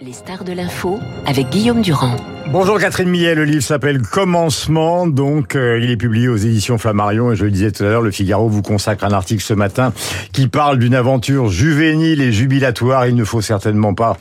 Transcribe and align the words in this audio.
Les 0.00 0.12
stars 0.12 0.44
de 0.44 0.52
l'info 0.52 1.00
avec 1.26 1.50
Guillaume 1.50 1.82
Durand. 1.82 2.14
Bonjour 2.50 2.78
Catherine 2.78 3.10
Millet, 3.10 3.34
le 3.34 3.44
livre 3.44 3.62
s'appelle 3.62 4.00
Commencement, 4.00 5.06
donc 5.06 5.54
euh, 5.54 5.78
il 5.82 5.90
est 5.90 5.98
publié 5.98 6.28
aux 6.28 6.36
éditions 6.36 6.78
Flammarion 6.78 7.32
et 7.32 7.36
je 7.36 7.44
le 7.44 7.50
disais 7.50 7.72
tout 7.72 7.82
à 7.82 7.88
l'heure, 7.88 8.00
le 8.00 8.10
Figaro 8.10 8.48
vous 8.48 8.62
consacre 8.62 9.04
un 9.04 9.12
article 9.12 9.42
ce 9.42 9.52
matin 9.52 9.92
qui 10.32 10.48
parle 10.48 10.78
d'une 10.78 10.94
aventure 10.94 11.50
juvénile 11.50 12.22
et 12.22 12.32
jubilatoire. 12.32 13.06
Il 13.06 13.16
ne 13.16 13.24
faut 13.24 13.42
certainement 13.42 13.92
pas 13.92 14.16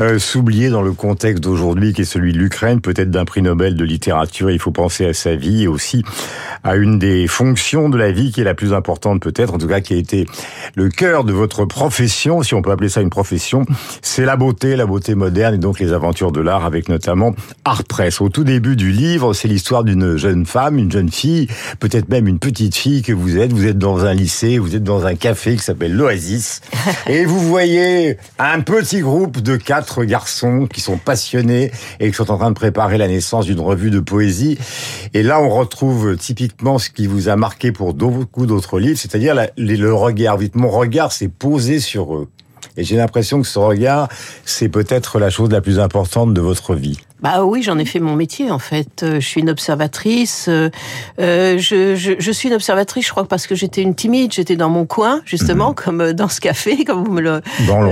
euh, 0.00 0.18
s'oublier 0.18 0.68
dans 0.68 0.82
le 0.82 0.92
contexte 0.92 1.42
d'aujourd'hui 1.42 1.94
qui 1.94 2.02
est 2.02 2.04
celui 2.04 2.34
de 2.34 2.38
l'Ukraine, 2.38 2.82
peut-être 2.82 3.10
d'un 3.10 3.24
prix 3.24 3.40
Nobel 3.40 3.76
de 3.76 3.84
littérature. 3.84 4.50
Il 4.50 4.58
faut 4.58 4.72
penser 4.72 5.06
à 5.06 5.14
sa 5.14 5.34
vie 5.34 5.62
et 5.62 5.68
aussi 5.68 6.04
à 6.64 6.76
une 6.76 6.98
des 6.98 7.26
fonctions 7.28 7.88
de 7.88 7.96
la 7.96 8.12
vie 8.12 8.30
qui 8.30 8.42
est 8.42 8.44
la 8.44 8.54
plus 8.54 8.74
importante 8.74 9.22
peut-être, 9.22 9.54
en 9.54 9.58
tout 9.58 9.68
cas 9.68 9.80
qui 9.80 9.94
a 9.94 9.96
été 9.96 10.26
le 10.74 10.90
cœur 10.90 11.24
de 11.24 11.32
votre 11.32 11.64
profession, 11.64 12.42
si 12.42 12.54
on 12.54 12.60
peut 12.60 12.72
appeler 12.72 12.90
ça 12.90 13.00
une 13.00 13.08
profession, 13.08 13.64
c'est 14.02 14.26
la 14.26 14.36
beauté, 14.36 14.76
la 14.76 14.84
beauté 14.84 15.14
moderne 15.20 15.54
et 15.54 15.58
donc 15.58 15.78
les 15.78 15.92
aventures 15.92 16.32
de 16.32 16.40
l'art 16.40 16.64
avec 16.64 16.88
notamment 16.88 17.34
Art 17.64 17.84
Press. 17.84 18.20
Au 18.20 18.30
tout 18.30 18.42
début 18.42 18.74
du 18.74 18.90
livre, 18.90 19.34
c'est 19.34 19.48
l'histoire 19.48 19.84
d'une 19.84 20.16
jeune 20.16 20.46
femme, 20.46 20.78
une 20.78 20.90
jeune 20.90 21.10
fille, 21.10 21.46
peut-être 21.78 22.08
même 22.08 22.26
une 22.26 22.38
petite 22.38 22.74
fille 22.74 23.02
que 23.02 23.12
vous 23.12 23.36
êtes. 23.36 23.52
Vous 23.52 23.66
êtes 23.66 23.78
dans 23.78 24.04
un 24.04 24.14
lycée, 24.14 24.58
vous 24.58 24.74
êtes 24.74 24.82
dans 24.82 25.04
un 25.04 25.14
café 25.14 25.56
qui 25.56 25.62
s'appelle 25.62 25.94
l'Oasis 25.94 26.62
et 27.06 27.26
vous 27.26 27.38
voyez 27.38 28.16
un 28.38 28.60
petit 28.60 29.00
groupe 29.00 29.40
de 29.40 29.56
quatre 29.56 30.04
garçons 30.04 30.66
qui 30.66 30.80
sont 30.80 30.96
passionnés 30.96 31.70
et 32.00 32.10
qui 32.10 32.16
sont 32.16 32.30
en 32.30 32.38
train 32.38 32.50
de 32.50 32.56
préparer 32.56 32.96
la 32.96 33.06
naissance 33.06 33.44
d'une 33.44 33.60
revue 33.60 33.90
de 33.90 34.00
poésie. 34.00 34.58
Et 35.12 35.22
là, 35.22 35.40
on 35.42 35.50
retrouve 35.50 36.16
typiquement 36.16 36.78
ce 36.78 36.88
qui 36.88 37.06
vous 37.06 37.28
a 37.28 37.36
marqué 37.36 37.72
pour 37.72 37.92
beaucoup 37.92 38.46
d'autres 38.46 38.80
livres, 38.80 38.98
c'est-à-dire 38.98 39.34
le 39.58 39.94
regard. 39.94 40.38
Vite, 40.38 40.56
mon 40.56 40.70
regard 40.70 41.12
s'est 41.12 41.28
posé 41.28 41.78
sur 41.78 42.14
eux. 42.16 42.28
Et 42.76 42.84
j'ai 42.84 42.96
l'impression 42.96 43.40
que 43.40 43.46
ce 43.46 43.58
regard, 43.58 44.08
c'est 44.44 44.68
peut-être 44.68 45.18
la 45.18 45.30
chose 45.30 45.50
la 45.50 45.60
plus 45.60 45.78
importante 45.78 46.34
de 46.34 46.40
votre 46.40 46.74
vie. 46.74 46.98
Bah 47.22 47.44
oui, 47.44 47.62
j'en 47.62 47.78
ai 47.78 47.84
fait 47.84 48.00
mon 48.00 48.16
métier 48.16 48.50
en 48.50 48.58
fait. 48.58 49.02
Euh, 49.02 49.20
je 49.20 49.26
suis 49.26 49.40
une 49.40 49.50
observatrice. 49.50 50.46
Euh, 50.48 50.70
euh, 51.20 51.58
je, 51.58 51.94
je, 51.94 52.12
je, 52.18 52.32
suis 52.32 52.48
une 52.48 52.54
observatrice, 52.54 53.06
je 53.06 53.10
crois, 53.10 53.26
parce 53.26 53.46
que 53.46 53.54
j'étais 53.54 53.82
une 53.82 53.94
timide. 53.94 54.32
J'étais 54.32 54.56
dans 54.56 54.70
mon 54.70 54.86
coin, 54.86 55.20
justement, 55.26 55.70
mhm. 55.70 55.74
comme 55.84 56.12
dans 56.12 56.28
ce 56.28 56.40
café, 56.40 56.84
comme 56.86 57.04
vous 57.04 57.12
me 57.12 57.20
le, 57.20 57.42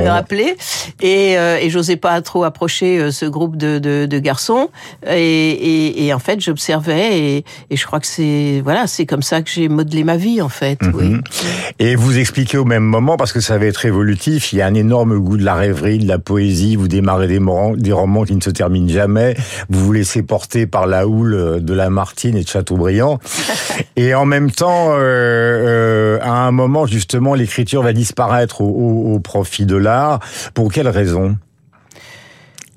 rappelez. 0.09 0.57
Et, 1.03 1.33
et 1.33 1.71
j'osais 1.71 1.97
pas 1.97 2.21
trop 2.23 2.45
approcher 2.45 3.11
ce 3.11 3.27
groupe 3.27 3.57
de, 3.57 3.79
de, 3.79 4.07
de 4.07 4.19
garçons. 4.19 4.71
Et, 5.07 5.51
et, 5.51 6.07
et, 6.07 6.15
en 6.15 6.19
fait, 6.19 6.41
j'observais. 6.41 7.19
Et, 7.19 7.45
et, 7.71 7.77
je 7.77 7.87
crois 7.87 8.01
que 8.01 8.07
c'est 8.07 8.61
voilà, 8.65 8.87
c'est 8.87 9.07
comme 9.07 9.23
ça 9.23 9.43
que 9.43 9.51
j'ai 9.51 9.69
modelé 9.69 10.05
ma 10.05 10.17
vie 10.17 10.41
en 10.41 10.49
fait. 10.49 10.81
Mhm. 10.83 10.93
Oui. 10.95 11.17
Et 11.79 11.97
vous 11.97 12.19
expliquez 12.19 12.57
au 12.57 12.65
même 12.65 12.83
moment, 12.83 13.17
parce 13.17 13.33
que 13.33 13.41
ça 13.41 13.59
va 13.59 13.67
être 13.67 13.85
évolutif. 13.85 14.53
Il 14.53 14.59
y 14.59 14.63
a 14.63 14.67
un 14.67 14.75
énorme 14.75 15.19
goût 15.19 15.37
de 15.37 15.45
la 15.45 15.55
rêverie, 15.55 15.99
de 15.99 16.09
la 16.09 16.19
poésie. 16.19 16.77
Vous 16.77 16.89
démarrez 16.89 17.29
des, 17.29 17.41
des 17.77 17.93
romans 17.93 18.25
qui 18.25 18.35
ne 18.35 18.41
se 18.41 18.51
terminent 18.51 18.89
jamais 18.89 19.18
vous 19.69 19.85
vous 19.85 19.93
laissez 19.93 20.23
porter 20.23 20.67
par 20.67 20.87
la 20.87 21.07
houle 21.07 21.35
euh, 21.35 21.61
de 21.61 21.75
la 21.75 21.91
Martine 21.91 22.37
et 22.37 22.43
de 22.43 22.49
Chateaubriand. 22.49 23.19
et 23.97 24.15
en 24.15 24.25
même 24.25 24.51
temps, 24.51 24.93
euh, 24.93 24.99
euh, 24.99 26.19
à 26.23 26.47
un 26.47 26.51
moment, 26.51 26.87
justement, 26.87 27.35
l'écriture 27.35 27.83
va 27.83 27.93
disparaître 27.93 28.61
au, 28.61 29.21
profit 29.21 29.67
de 29.67 29.77
l'art. 29.77 30.21
Pour 30.55 30.73
quelle 30.73 30.89
raison? 30.89 31.37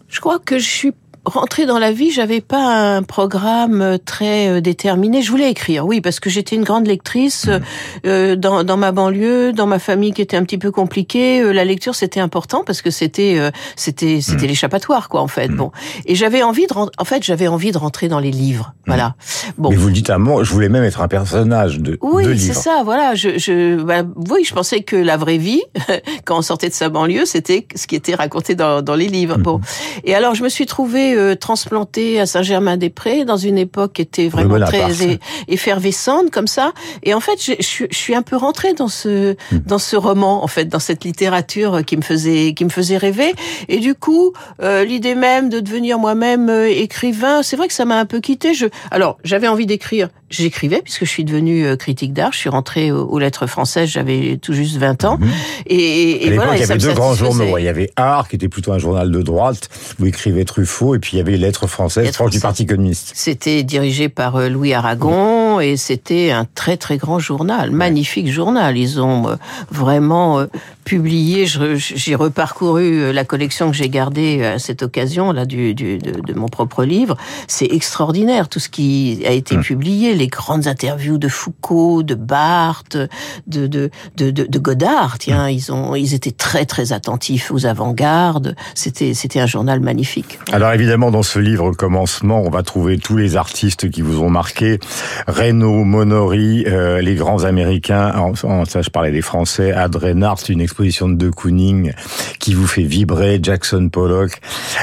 Je 0.08 0.20
crois 0.20 0.40
que 0.40 0.58
je 0.58 0.68
suis 0.68 0.94
rentrer 1.26 1.66
dans 1.66 1.78
la 1.78 1.92
vie, 1.92 2.10
j'avais 2.10 2.42
pas 2.42 2.96
un 2.96 3.04
programme 3.04 3.82
euh, 3.82 3.98
très 4.04 4.50
euh, 4.50 4.62
déterminé. 4.62 5.22
Je 5.22 5.30
voulais 5.30 5.52
écrire, 5.52 5.86
oui, 5.86 6.02
parce 6.02 6.20
que 6.20 6.30
j'étais 6.30 6.56
une 6.56 6.64
grande 6.64 6.88
lectrice 6.88 7.46
mmh. 7.46 7.60
euh, 8.08 8.36
dans, 8.36 8.64
dans, 8.64 8.78
ma 8.78 8.92
banlieue, 8.92 9.54
dans 9.54 9.68
ma 9.68 9.78
famille 9.78 10.14
qui 10.14 10.22
était 10.22 10.38
un 10.38 10.44
petit 10.44 10.58
peu 10.58 10.72
compliquée. 10.72 11.54
la 11.54 11.64
lecture 11.64 11.96
c'était 11.96 12.20
important 12.20 12.64
parce 12.66 12.82
que 12.82 12.90
c'était 12.90 13.52
c'était 13.76 14.20
c'était 14.22 14.46
mmh. 14.46 14.50
l'échappatoire 14.50 15.10
quoi 15.10 15.22
en 15.22 15.28
fait. 15.28 15.50
Mmh. 15.50 15.56
Bon, 15.56 15.72
et 16.06 16.16
j'avais 16.16 16.42
envie 16.42 16.66
de 16.66 16.74
en 16.74 17.06
fait 17.06 17.24
j'avais 17.24 17.48
envie 17.48 17.72
de 17.72 17.78
rentrer 17.78 18.08
dans 18.08 18.20
les 18.20 18.32
livres. 18.32 18.74
Voilà. 18.88 19.16
Bon. 19.58 19.70
Mais 19.70 19.76
vous 19.76 19.88
le 19.88 19.94
dites 19.94 20.10
à 20.10 20.18
moi, 20.18 20.44
je 20.44 20.52
voulais 20.52 20.70
même 20.70 20.84
être 20.84 21.02
un 21.02 21.08
personnage 21.08 21.80
de 21.80 21.98
oui 22.02 22.40
c'est 22.40 22.54
ça. 22.54 22.82
Voilà. 22.84 23.14
Je, 23.16 23.38
je 23.38 23.82
bah, 23.82 24.04
oui 24.30 24.44
je 24.44 24.54
pensais 24.54 24.82
que 24.82 24.96
la 24.96 25.18
vraie 25.18 25.38
vie 25.38 25.62
quand 26.26 26.38
on 26.38 26.42
sortait 26.42 26.70
de 26.70 26.74
sa 26.74 26.90
banlieue 26.90 27.26
c'était 27.26 27.68
ce 27.76 27.86
qui 27.86 27.96
était 27.96 28.16
raconté 28.16 28.56
dans, 28.56 28.82
dans 28.82 28.96
les 28.96 29.08
livres. 29.08 29.38
Bon. 29.38 29.62
Et 30.04 30.16
alors 30.16 30.34
je 30.36 30.44
me 30.44 30.50
suis 30.50 30.66
trouvée 30.66 31.11
euh, 31.16 31.36
transplanté 31.36 32.20
à 32.20 32.26
Saint-Germain-des-Prés 32.26 33.26
dans 33.26 33.38
une 33.38 33.58
époque 33.58 33.94
qui 33.94 34.02
était 34.02 34.28
vraiment 34.28 34.60
très 34.66 35.20
effervescente 35.48 36.32
comme 36.32 36.48
ça. 36.48 36.74
Et 37.04 37.14
en 37.14 37.20
fait, 37.20 37.44
je, 37.44 37.54
je, 37.60 37.96
suis 37.96 38.16
un 38.16 38.22
peu 38.22 38.36
rentrée 38.36 38.74
dans 38.74 38.88
ce 38.88 39.34
hmm. 39.34 39.60
dans 39.66 39.80
ce 39.80 39.96
roman, 39.96 40.44
en 40.44 40.48
fait, 40.48 40.66
dans 40.66 40.80
cette 40.80 41.04
littérature 41.04 41.84
qui 41.86 41.98
me 41.98 42.02
faisait 42.02 42.54
qui 42.54 42.66
me 42.66 42.70
faisait 42.70 42.98
rêver. 42.98 43.34
Et 43.68 43.80
du 43.80 43.96
coup, 43.96 44.34
euh, 44.62 44.84
l'idée 44.84 45.16
même 45.16 45.50
de 45.50 45.60
devenir 45.60 46.00
moi-même 46.00 46.50
euh, 46.50 46.68
écrivain, 46.68 47.44
c'est 47.44 47.56
vrai 47.56 47.68
que 47.68 47.74
ça 47.74 47.86
m'a 47.86 48.00
un 48.00 48.06
peu 48.06 48.20
quitté. 48.20 48.54
Je 48.54 48.68
alors 48.90 49.18
j'avais 49.24 49.48
envie 49.48 49.66
d'écrire 49.66 50.10
j'écrivais 50.32 50.82
puisque 50.82 51.06
je 51.06 51.10
suis 51.10 51.24
devenue 51.24 51.66
euh, 51.66 51.76
critique 51.76 52.14
d'art. 52.14 52.32
Je 52.34 52.40
suis 52.40 52.50
rentrée 52.50 52.92
aux, 52.92 53.20
lettres 53.20 53.48
françaises, 53.48 53.90
j'avais 53.90 54.38
tout 54.42 54.54
juste 54.54 54.78
20 54.78 55.06
ans. 55.06 55.18
Mhm. 55.20 55.30
Et, 55.68 56.28
et 56.28 56.34
voilà, 56.34 56.56
il 56.56 56.60
y 56.60 56.64
avait 56.64 56.78
deux 56.78 56.94
grands 56.94 57.14
journaux. 57.14 57.58
Il 57.58 57.64
y 57.64 57.68
avait 57.68 57.92
Art, 57.96 58.28
qui 58.28 58.36
était 58.36 58.50
plutôt 58.50 58.72
un 58.72 58.80
journal 58.80 59.12
de 59.12 59.22
droite, 59.22 59.70
où 60.00 60.06
écrivait 60.06 60.46
Truffaut, 60.46 60.96
et 60.96 61.00
puis 61.00 61.12
il 61.14 61.18
y 61.18 61.22
avait 61.22 61.38
Lettres 61.38 61.68
françaises, 61.68 62.12
proche 62.12 62.32
du 62.32 62.40
Parti 62.40 62.66
communiste. 62.66 63.12
C'était 63.16 63.64
dirigé 63.64 64.10
par 64.10 64.38
euh, 64.38 64.50
Louis 64.50 64.74
Aragon, 64.74 65.41
et 65.62 65.78
c'était 65.78 66.32
un 66.32 66.46
très 66.46 66.78
très 66.78 66.98
grand 66.98 67.20
journal, 67.20 67.72
magnifique 67.72 68.30
journal. 68.30 68.78
Ils 68.78 69.00
ont 69.00 69.30
euh, 69.30 69.36
vraiment 69.72 70.46
publié, 70.84 71.46
j'ai 71.46 72.16
reparcouru 72.16 73.14
la 73.14 73.24
collection 73.24 73.70
que 73.70 73.78
j'ai 73.78 73.90
gardée 73.90 74.44
à 74.44 74.60
cette 74.60 74.82
occasion 74.82 75.32
là 75.32 75.46
du, 75.46 75.74
du 75.74 75.98
de, 75.98 76.20
de, 76.20 76.34
mon 76.34 76.48
propre 76.48 76.84
livre. 76.84 77.18
C'est 77.48 77.72
extraordinaire 77.72 78.50
tout 78.50 78.60
ce 78.60 78.70
qui 78.70 79.22
a 79.26 79.32
été 79.32 79.56
hum. 79.56 79.62
publié 79.62 80.16
les 80.16 80.28
grandes 80.28 80.68
interviews 80.68 81.18
de 81.18 81.28
Foucault, 81.28 82.04
de 82.04 82.16
Barthes, 82.16 82.98
de, 83.48 83.68
de, 83.68 83.90
de, 84.18 84.32
de 84.32 84.60
Godard. 84.60 85.20
Tiens, 85.20 85.50
ils, 85.50 85.72
ont, 85.72 85.96
ils 85.96 86.14
étaient 86.14 86.32
très, 86.32 86.66
très 86.66 86.94
attentifs 86.94 87.52
aux 87.52 87.66
avant-gardes. 87.66 88.56
C'était, 88.76 89.14
c'était 89.14 89.40
un 89.40 89.48
journal 89.48 89.80
magnifique. 89.80 90.40
Alors 90.52 90.72
évidemment, 90.74 91.12
dans 91.12 91.24
ce 91.24 91.40
livre 91.40 91.72
Commencement, 91.74 92.42
on 92.42 92.50
va 92.50 92.64
trouver 92.64 92.98
tous 92.98 93.18
les 93.18 93.36
artistes 93.36 93.90
qui 93.90 94.02
vous 94.02 94.22
ont 94.22 94.30
marqué. 94.30 94.80
Reno, 95.52 95.84
Monori, 95.84 96.64
euh, 96.66 97.02
les 97.02 97.16
grands 97.16 97.44
Américains, 97.44 98.14
en, 98.16 98.64
ça 98.64 98.82
je 98.82 98.90
parlais 98.90 99.12
des 99.12 99.22
Français, 99.22 99.74
Ad 99.74 99.94
Reinhardt, 99.98 100.44
une 100.48 100.62
exposition 100.62 101.10
de 101.10 101.16
De 101.16 101.30
Kooning 101.30 101.92
qui 102.40 102.54
vous 102.54 102.68
fait 102.68 102.84
vibrer, 102.84 103.38
Jackson 103.44 103.90
Pollock, 103.92 104.40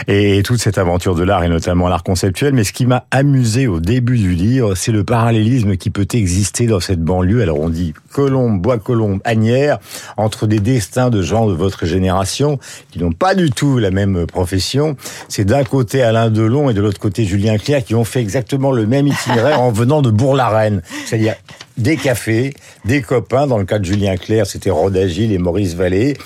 et, 0.09 0.43
toute 0.45 0.61
cette 0.61 0.77
aventure 0.77 1.15
de 1.15 1.23
l'art, 1.23 1.43
et 1.43 1.49
notamment 1.49 1.89
l'art 1.89 2.03
conceptuel. 2.03 2.53
Mais 2.53 2.65
ce 2.65 2.75
qui 2.75 2.84
m'a 2.84 3.06
amusé 3.11 3.67
au 3.67 3.81
début 3.81 4.19
du 4.19 4.33
livre, 4.33 4.75
c'est 4.75 4.93
le 4.93 5.05
parallélisme 5.05 5.79
qui 5.79 5.89
peut 5.89 6.06
exister 6.12 6.67
dans 6.67 6.81
cette 6.81 7.03
banlieue. 7.03 7.41
Alors 7.41 7.61
on 7.61 7.71
dit 7.71 7.95
Colombe, 8.12 8.61
Bois-Colombe, 8.61 9.21
Agnières, 9.25 9.79
entre 10.19 10.47
des 10.47 10.61
destins 10.61 11.09
de 11.09 11.23
gens 11.23 11.47
de 11.47 11.55
votre 11.55 11.87
génération 11.87 12.59
qui 12.91 12.99
n'ont 12.99 13.12
pas 13.12 13.35
du 13.35 13.50
tout 13.50 13.79
la 13.79 13.91
même 13.91 14.27
profession. 14.27 14.97
C'est 15.31 15.47
d'un 15.47 15.65
côté 15.65 16.03
Alain 16.03 16.29
Delon 16.29 16.69
et 16.69 16.75
de 16.75 16.83
l'autre 16.83 17.00
côté 17.00 17.25
Julien 17.25 17.56
Clerc 17.56 17.85
qui 17.85 17.95
ont 17.95 18.05
fait 18.05 18.21
exactement 18.21 18.71
le 18.71 18.87
même 18.87 19.06
itinéraire 19.06 19.62
en 19.62 19.71
venant 19.71 20.03
de 20.03 20.11
C'est-à-dire 21.05 21.35
des 21.79 21.97
cafés, 21.97 22.55
des 22.85 23.01
copains. 23.03 23.47
Dans 23.47 23.59
le 23.59 23.65
cas 23.65 23.79
de 23.79 23.85
Julien 23.85 24.17
Clerc, 24.17 24.47
c'était 24.47 24.71
Rod 24.71 24.97
Agile 24.97 25.33
et 25.33 25.39
Maurice 25.39 25.75
Vallée. 25.75 26.17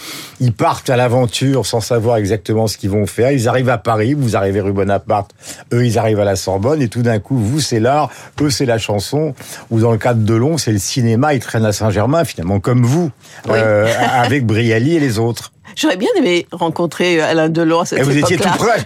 Ils 0.40 0.52
partent 0.52 0.90
à 0.90 0.96
l'aventure 0.96 1.66
sans 1.66 1.80
savoir 1.80 2.16
exactement 2.16 2.66
ce 2.66 2.76
qu'ils 2.76 2.90
vont 2.90 3.06
faire. 3.06 3.30
Ils 3.30 3.48
arrivent 3.48 3.68
à 3.68 3.78
Paris, 3.78 4.14
vous 4.14 4.34
arrivez 4.34 4.60
rue 4.60 4.72
Bonaparte, 4.72 5.32
eux 5.72 5.84
ils 5.84 5.98
arrivent 5.98 6.20
à 6.20 6.24
la 6.24 6.36
Sorbonne 6.36 6.82
et 6.82 6.88
tout 6.88 7.02
d'un 7.02 7.18
coup, 7.18 7.36
vous 7.36 7.60
c'est 7.60 7.80
l'art, 7.80 8.10
eux 8.40 8.50
c'est 8.50 8.66
la 8.66 8.78
chanson. 8.78 9.34
Ou 9.70 9.80
dans 9.80 9.92
le 9.92 9.98
cas 9.98 10.14
de 10.14 10.24
Delon, 10.24 10.58
c'est 10.58 10.72
le 10.72 10.78
cinéma, 10.78 11.34
ils 11.34 11.40
traînent 11.40 11.66
à 11.66 11.72
Saint-Germain 11.72 12.24
finalement 12.24 12.58
comme 12.58 12.84
vous, 12.84 13.10
euh, 13.48 13.92
avec 14.14 14.46
Brialy 14.46 14.96
et 14.96 15.00
les 15.00 15.18
autres. 15.18 15.52
J'aurais 15.76 15.96
bien 15.96 16.10
aimé 16.16 16.46
rencontrer 16.52 17.20
Alain 17.20 17.48
Delon 17.48 17.80
à 17.80 17.84
cette 17.84 18.00
Et 18.00 18.02
vous 18.02 18.16
étiez 18.16 18.36
tout 18.36 18.48
près. 18.48 18.84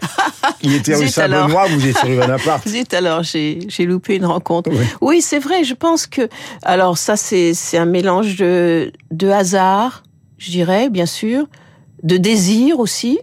Il 0.63 0.75
était 0.75 0.95
rue 0.97 1.09
Saint-Benoît, 1.09 1.67
vous 1.69 1.87
étiez 1.87 2.09
rue 2.09 2.17
Bonaparte. 2.17 2.69
Zut 2.69 2.93
alors, 2.95 3.23
j'ai 3.23 3.67
loupé 3.81 4.17
une 4.17 4.27
rencontre. 4.27 4.71
Oui, 5.01 5.21
c'est 5.21 5.39
vrai, 5.39 5.65
je 5.65 5.75
pense 5.75 6.07
que... 6.07 6.29
Alors 6.63 6.99
ça, 6.99 7.17
c'est 7.17 7.55
un 7.77 7.87
mélange 7.87 8.37
de, 8.37 8.93
de 9.11 9.29
hasard, 9.29 10.03
je 10.39 10.51
dirais, 10.51 10.89
bien 10.91 11.07
sûr, 11.07 11.47
de 12.03 12.17
désir 12.17 12.79
aussi, 12.79 13.19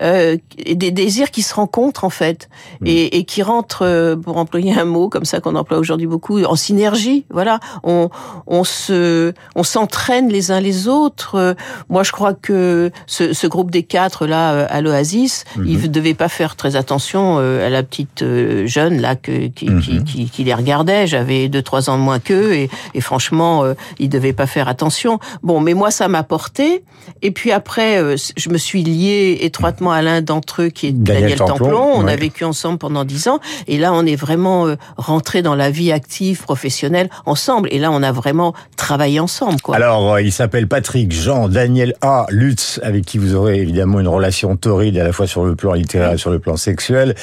euh, 0.00 0.38
des 0.64 0.90
désirs 0.90 1.30
qui 1.30 1.42
se 1.42 1.54
rencontrent 1.54 2.04
en 2.04 2.10
fait 2.10 2.48
mm. 2.80 2.86
et, 2.86 3.18
et, 3.18 3.24
qui 3.24 3.42
rentrent, 3.42 3.84
euh, 3.84 4.16
pour 4.16 4.38
employer 4.38 4.72
un 4.72 4.86
mot 4.86 5.10
comme 5.10 5.26
ça 5.26 5.40
qu'on 5.40 5.54
emploie 5.54 5.78
aujourd'hui 5.78 6.06
beaucoup, 6.06 6.42
en 6.42 6.56
synergie. 6.56 7.26
Voilà, 7.30 7.60
on, 7.84 8.08
on 8.46 8.64
se, 8.64 9.34
on 9.54 9.62
s'entraîne 9.62 10.28
les 10.28 10.50
uns 10.50 10.60
les 10.60 10.88
autres. 10.88 11.54
Moi, 11.90 12.04
je 12.04 12.12
crois 12.12 12.32
que 12.32 12.90
ce, 13.06 13.34
ce 13.34 13.46
groupe 13.46 13.70
des 13.70 13.82
quatre 13.82 14.26
là 14.26 14.52
euh, 14.52 14.66
à 14.70 14.80
l'Oasis, 14.80 15.44
mm-hmm. 15.56 15.66
ils 15.66 15.90
devaient 15.90 16.14
pas 16.14 16.28
faire 16.28 16.56
très 16.56 16.74
attention 16.74 17.36
euh, 17.38 17.66
à 17.66 17.68
la 17.68 17.82
petite 17.82 18.24
jeune 18.66 19.00
là 19.00 19.14
que, 19.14 19.48
qui, 19.48 19.66
mm-hmm. 19.66 20.04
qui, 20.04 20.30
qui, 20.30 20.44
les 20.44 20.54
regardait. 20.54 21.06
J'avais 21.06 21.48
deux 21.48 21.62
trois 21.62 21.90
ans 21.90 21.98
de 21.98 22.02
moins 22.02 22.18
qu'eux 22.18 22.54
et, 22.54 22.70
et 22.94 23.00
franchement, 23.02 23.64
ils 23.98 24.08
devaient 24.08 24.32
pas 24.32 24.46
faire 24.46 24.68
attention. 24.68 25.18
Bon, 25.42 25.60
mais 25.60 25.74
moi, 25.74 25.90
ça 25.90 26.08
m'a 26.08 26.22
porté. 26.22 26.82
Et 27.20 27.30
puis 27.30 27.52
après, 27.52 28.16
je 28.16 28.48
me 28.48 28.58
suis 28.58 28.82
liée 28.82 29.38
étroitement 29.42 29.81
parfaitement 29.82 29.92
à 29.92 30.02
l'un 30.02 30.22
d'entre 30.22 30.62
eux 30.62 30.68
qui 30.68 30.88
est 30.88 30.92
Daniel, 30.92 31.38
Templon. 31.38 31.92
On 31.94 32.06
a 32.06 32.16
vécu 32.16 32.44
ensemble 32.44 32.78
pendant 32.78 33.04
dix 33.04 33.28
ans. 33.28 33.40
Et 33.66 33.78
là, 33.78 33.92
on 33.92 34.06
est 34.06 34.16
vraiment 34.16 34.66
euh, 34.66 34.76
rentré 34.96 35.42
dans 35.42 35.54
la 35.54 35.70
vie 35.70 35.92
active, 35.92 36.42
professionnelle, 36.42 37.08
ensemble. 37.26 37.68
Et 37.72 37.78
là, 37.78 37.90
on 37.90 38.02
a 38.02 38.12
vraiment 38.12 38.54
travaillé 38.76 39.20
ensemble. 39.20 39.60
Quoi. 39.60 39.76
Alors, 39.76 40.14
euh, 40.14 40.22
il 40.22 40.32
s'appelle 40.32 40.68
Patrick 40.68 41.12
Jean 41.12 41.48
Daniel 41.48 41.94
A. 42.00 42.26
Lutz, 42.30 42.80
avec 42.82 43.04
qui 43.04 43.18
vous 43.18 43.34
aurez 43.34 43.58
évidemment 43.58 44.00
une 44.00 44.08
relation 44.08 44.56
torride 44.56 44.98
à 44.98 45.04
la 45.04 45.12
fois 45.12 45.26
sur 45.26 45.44
le 45.44 45.54
plan 45.54 45.72
littéraire 45.72 46.12
et 46.12 46.18
sur 46.18 46.30
le 46.30 46.38
plan 46.38 46.56
sexuel. 46.56 47.14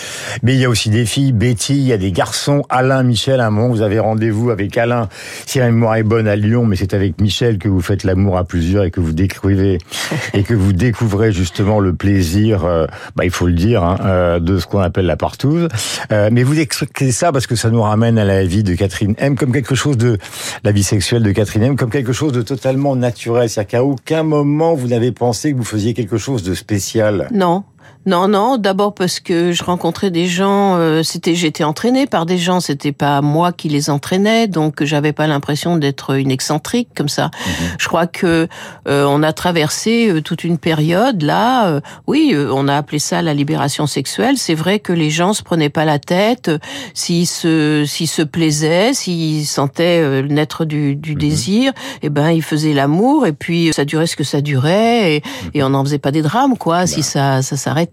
Mais 0.43 0.53
il 0.53 0.59
y 0.59 0.65
a 0.65 0.69
aussi 0.69 0.89
des 0.89 1.05
filles, 1.05 1.31
Betty, 1.31 1.75
il 1.75 1.87
y 1.87 1.93
a 1.93 1.97
des 1.97 2.11
garçons, 2.11 2.63
Alain, 2.69 3.03
Michel, 3.03 3.39
un 3.39 3.49
moment, 3.49 3.69
vous 3.69 3.81
avez 3.81 3.99
rendez-vous 3.99 4.49
avec 4.51 4.77
Alain, 4.77 5.09
si 5.45 5.59
la 5.59 5.65
mémoire 5.65 5.95
est 5.95 6.03
bonne, 6.03 6.27
à 6.27 6.35
Lyon, 6.35 6.65
mais 6.65 6.75
c'est 6.75 6.93
avec 6.93 7.19
Michel 7.21 7.57
que 7.57 7.69
vous 7.69 7.81
faites 7.81 8.03
l'amour 8.03 8.37
à 8.37 8.43
plusieurs 8.43 8.83
et 8.83 8.91
que 8.91 8.99
vous 8.99 9.13
décrivez 9.13 9.77
et 10.33 10.43
que 10.43 10.53
vous 10.53 10.73
découvrez 10.73 11.31
justement 11.31 11.79
le 11.79 11.93
plaisir, 11.93 12.48
euh, 12.63 12.87
bah, 13.15 13.25
il 13.25 13.31
faut 13.31 13.47
le 13.47 13.53
dire, 13.53 13.83
hein, 13.83 13.97
euh, 14.03 14.39
de 14.39 14.57
ce 14.57 14.65
qu'on 14.65 14.79
appelle 14.79 15.05
la 15.05 15.17
partouze. 15.17 15.67
Euh, 16.11 16.29
mais 16.31 16.43
vous 16.43 16.59
expliquez 16.59 17.11
ça 17.11 17.31
parce 17.31 17.47
que 17.47 17.55
ça 17.55 17.69
nous 17.69 17.81
ramène 17.81 18.17
à 18.17 18.25
la 18.25 18.43
vie 18.43 18.63
de 18.63 18.75
Catherine 18.75 19.15
M 19.17 19.35
comme 19.35 19.51
quelque 19.51 19.75
chose 19.75 19.97
de 19.97 20.17
la 20.63 20.71
vie 20.71 20.83
sexuelle 20.83 21.23
de 21.23 21.31
Catherine 21.31 21.63
M 21.63 21.75
comme 21.75 21.89
quelque 21.89 22.13
chose 22.13 22.31
de 22.31 22.41
totalement 22.41 22.95
naturel, 22.95 23.49
c'est-à-dire 23.49 23.69
qu'à 23.69 23.83
aucun 23.83 24.23
moment 24.23 24.73
vous 24.75 24.87
n'avez 24.87 25.11
pensé 25.11 25.51
que 25.51 25.57
vous 25.57 25.63
faisiez 25.63 25.93
quelque 25.93 26.17
chose 26.17 26.43
de 26.43 26.53
spécial. 26.53 27.27
Non, 27.31 27.63
non, 28.05 28.29
non. 28.29 28.57
D'abord 28.57 28.93
parce 28.93 29.19
que 29.19 29.51
je 29.51 29.63
rencontrais 29.63 30.09
des 30.09 30.25
gens. 30.25 30.77
Euh, 30.77 31.03
c'était, 31.03 31.35
j'étais 31.35 31.65
entraînée 31.65 32.07
par 32.07 32.25
des 32.25 32.37
gens. 32.37 32.61
C'était 32.61 32.93
pas 32.93 33.21
moi 33.21 33.51
qui 33.51 33.67
les 33.67 33.89
entraînais, 33.89 34.47
donc 34.47 34.83
j'avais 34.83 35.11
pas 35.11 35.27
l'impression 35.27 35.75
d'être 35.75 36.15
une 36.17 36.31
excentrique 36.31 36.89
comme 36.95 37.09
ça. 37.09 37.25
Mhm. 37.25 37.67
Je 37.77 37.87
crois 37.87 38.07
que 38.07 38.47
euh, 38.87 39.05
on 39.05 39.21
a 39.21 39.33
traversé 39.33 40.09
euh, 40.09 40.21
toute 40.21 40.45
une 40.45 40.57
période 40.57 41.21
là. 41.21 41.81
oui, 42.07 42.35
on 42.35 42.67
a 42.67 42.75
appelé 42.77 42.99
ça 42.99 43.21
la 43.21 43.33
libération 43.33 43.85
sexuelle. 43.85 44.37
C'est 44.37 44.55
vrai 44.55 44.79
que 44.79 44.93
les 44.93 45.09
gens 45.09 45.33
se 45.33 45.43
prenaient 45.43 45.69
pas 45.69 45.85
la 45.85 45.99
tête 45.99 46.49
s'ils 46.93 47.27
se 47.27 47.83
s'ils 47.85 48.07
se 48.07 48.21
plaisaient, 48.21 48.93
s'ils 48.93 49.45
sentaient 49.45 50.23
naître 50.23 50.63
du, 50.63 50.95
du 50.95 51.13
mhm. 51.13 51.19
désir. 51.19 51.73
Eh 52.01 52.09
ben, 52.09 52.29
ils 52.29 52.43
faisaient 52.43 52.73
l'amour 52.73 53.27
et 53.27 53.33
puis 53.33 53.71
ça 53.73 53.83
durait 53.83 54.07
ce 54.07 54.15
que 54.15 54.23
ça 54.23 54.39
durait 54.39 55.15
et, 55.15 55.19
mhm. 55.19 55.51
et 55.53 55.63
on 55.63 55.69
n'en 55.71 55.83
faisait 55.83 55.99
pas 55.99 56.11
des 56.11 56.21
drames 56.21 56.57
quoi. 56.57 56.87
Si 56.87 56.97
bah. 56.97 57.03
ça 57.03 57.41
ça 57.41 57.57
s'arrêtait 57.57 57.88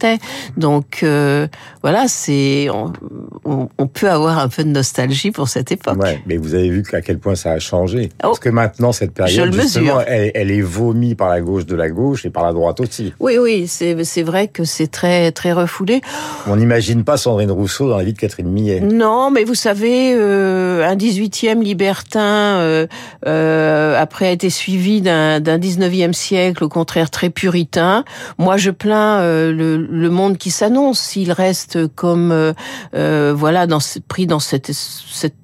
donc 0.56 1.00
euh, 1.02 1.46
voilà, 1.82 2.08
c'est 2.08 2.68
on, 2.70 3.86
peut 3.86 4.10
avoir 4.10 4.38
un 4.38 4.48
peu 4.48 4.64
de 4.64 4.68
nostalgie 4.68 5.30
pour 5.30 5.48
cette 5.48 5.72
époque. 5.72 6.02
Ouais, 6.02 6.20
mais 6.26 6.36
vous 6.36 6.54
avez 6.54 6.68
vu 6.68 6.82
à 6.92 7.00
quel 7.00 7.18
point 7.18 7.34
ça 7.34 7.52
a 7.52 7.58
changé. 7.58 8.10
Oh, 8.18 8.28
Parce 8.28 8.40
que 8.40 8.48
maintenant 8.48 8.92
cette 8.92 9.12
période, 9.12 9.52
justement, 9.52 10.00
elle, 10.06 10.50
est 10.50 10.60
vomie 10.60 11.14
par 11.14 11.28
la 11.28 11.40
gauche 11.40 11.66
de 11.66 11.76
la 11.76 11.88
gauche 11.88 12.26
et 12.26 12.30
par 12.30 12.44
la 12.44 12.52
droite 12.52 12.80
aussi. 12.80 13.12
Oui, 13.20 13.38
oui, 13.38 13.66
c'est 13.66 14.22
vrai 14.22 14.48
que 14.48 14.64
c'est 14.64 14.88
très 14.88 15.32
très 15.32 15.52
refoulé. 15.52 16.00
On 16.46 16.56
n'imagine 16.56 17.04
pas 17.04 17.16
Sandrine 17.16 17.50
Rousseau 17.50 17.88
dans 17.88 17.98
la 17.98 18.04
vie 18.04 18.12
de 18.12 18.18
Catherine 18.18 18.48
Millet. 18.48 18.80
Non, 18.80 19.30
mais 19.30 19.44
vous 19.44 19.54
savez, 19.54 20.14
euh, 20.14 20.86
un 20.86 20.96
18e 20.96 21.62
libertin 21.62 22.20
euh, 22.20 22.86
euh, 23.26 24.00
après 24.00 24.26
a 24.26 24.30
été 24.30 24.50
suivi 24.50 25.00
d'un 25.00 25.40
19e 25.40 26.12
siècle, 26.12 26.64
au 26.64 26.68
contraire 26.68 27.10
très 27.10 27.30
puritain. 27.30 28.04
Moi, 28.38 28.56
je 28.56 28.70
plains 28.70 29.22
le, 29.22 29.85
le 29.88 30.10
monde 30.10 30.38
qui 30.38 30.50
s'annonce, 30.50 31.00
s'il 31.00 31.32
reste 31.32 31.86
comme 31.94 32.32
euh, 32.32 32.52
euh, 32.94 33.34
voilà 33.36 33.66
dans 33.66 33.78
pris 34.08 34.26
dans 34.26 34.40
cette, 34.40 34.72
cette 34.72 35.34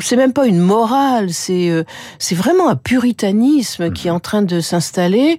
c'est 0.00 0.16
même 0.16 0.32
pas 0.32 0.46
une 0.46 0.58
morale, 0.58 1.30
c'est 1.30 1.70
euh, 1.70 1.84
c'est 2.18 2.34
vraiment 2.34 2.68
un 2.68 2.76
puritanisme 2.76 3.90
qui 3.92 4.08
est 4.08 4.10
en 4.10 4.20
train 4.20 4.42
de 4.42 4.60
s'installer. 4.60 5.38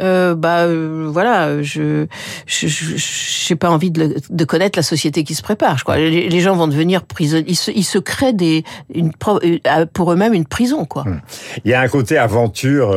Euh, 0.00 0.34
bah 0.34 0.64
euh, 0.64 1.08
voilà, 1.10 1.62
je 1.62 2.06
j'ai 2.46 3.56
pas 3.56 3.70
envie 3.70 3.90
de, 3.90 4.16
de, 4.30 4.44
connaître 4.44 4.78
la 4.78 4.82
société 4.82 5.24
qui 5.24 5.34
se 5.34 5.42
prépare. 5.42 5.78
Je 5.78 5.84
crois 5.84 5.96
les, 5.96 6.28
les 6.28 6.40
gens 6.40 6.56
vont 6.56 6.68
devenir 6.68 7.04
prisonniers. 7.04 7.44
Ils 7.48 7.56
se, 7.56 7.70
ils 7.70 7.84
se 7.84 7.98
créent 7.98 8.32
des 8.32 8.64
une 8.94 9.12
pour 9.12 10.12
eux-mêmes 10.12 10.34
une 10.34 10.46
prison 10.46 10.84
quoi. 10.84 11.04
Hmm. 11.04 11.20
Il 11.64 11.70
y 11.70 11.74
a 11.74 11.80
un 11.80 11.88
côté 11.88 12.16
aventure 12.18 12.90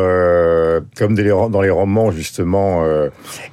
comme 0.98 1.16
dans 1.16 1.62
les 1.62 1.70
romans 1.70 2.12
justement 2.12 2.84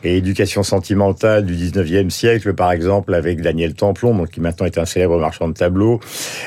et 0.04 0.16
éducation 0.16 0.62
sentimentale 0.62 1.44
du 1.44 1.54
19e 1.54 2.10
siècle 2.10 2.54
par 2.54 2.72
exemple 2.72 3.14
avec 3.14 3.40
Daniel 3.40 3.74
Templon 3.74 4.14
donc 4.14 4.30
qui 4.30 4.40
maintenant 4.40 4.66
est 4.66 4.78
un 4.78 4.84
célèbre 4.84 5.18
marchand 5.18 5.48
de 5.48 5.54
tableaux. 5.54 6.00